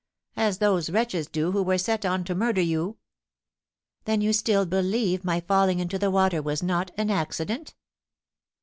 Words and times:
"As 0.35 0.57
those 0.57 0.89
wretches 0.89 1.27
do 1.27 1.51
who 1.51 1.61
were 1.61 1.77
set 1.77 2.05
on 2.07 2.23
to 2.23 2.33
murder 2.33 2.59
you!" 2.63 2.97
"Then 4.05 4.19
you 4.19 4.33
still 4.33 4.65
believe 4.65 5.23
my 5.23 5.39
falling 5.41 5.77
into 5.79 5.99
the 5.99 6.09
water 6.09 6.41
was 6.41 6.63
not 6.63 6.89
an 6.97 7.11
accident?" 7.11 7.75